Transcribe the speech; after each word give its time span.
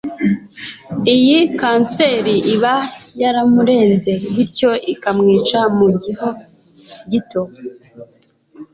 iyi 1.13 1.37
kanseri 1.59 2.35
iba 2.53 2.75
yaramurenze 3.21 4.11
bityo 4.35 4.71
ikamwica 4.93 5.59
mu 5.77 5.87
gihe 6.03 6.27
gito. 7.11 7.41